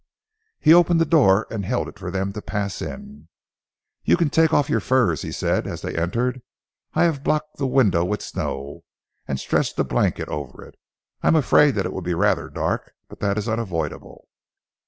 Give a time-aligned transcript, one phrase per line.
[0.59, 3.27] He opened the door and held it for them to pass in.
[4.03, 6.41] "You can take off your furs," he said, as they entered.
[6.95, 8.83] "I have blocked the window with snow,
[9.27, 10.73] and stretched a blanket over it.
[11.21, 14.27] I am afraid that it will be rather dark, but that is unavoidable."